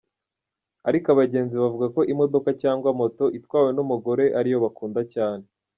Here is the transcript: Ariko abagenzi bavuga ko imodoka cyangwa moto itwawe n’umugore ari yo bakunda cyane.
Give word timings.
Ariko 0.89 1.07
abagenzi 1.09 1.53
bavuga 1.61 1.87
ko 1.95 2.01
imodoka 2.13 2.49
cyangwa 2.61 2.89
moto 2.99 3.25
itwawe 3.37 3.69
n’umugore 3.73 4.25
ari 4.39 4.49
yo 4.53 4.59
bakunda 4.65 5.01
cyane. 5.15 5.45